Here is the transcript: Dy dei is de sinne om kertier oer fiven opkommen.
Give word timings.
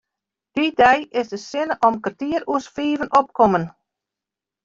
Dy 0.55 0.65
dei 0.79 0.99
is 1.19 1.31
de 1.33 1.39
sinne 1.49 1.75
om 1.87 1.95
kertier 2.03 2.41
oer 2.51 2.63
fiven 2.75 3.13
opkommen. 3.19 3.65